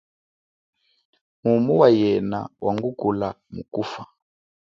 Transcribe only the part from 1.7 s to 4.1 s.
wa yena wangukula mu kufa.